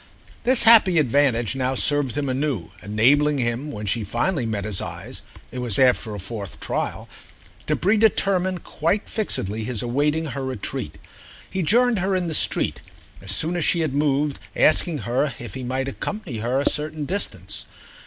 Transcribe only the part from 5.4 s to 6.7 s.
was after a fourth